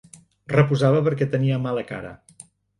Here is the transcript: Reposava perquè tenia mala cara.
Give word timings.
Reposava 0.53 1.03
perquè 1.09 1.29
tenia 1.37 1.61
mala 1.69 1.87
cara. 1.95 2.19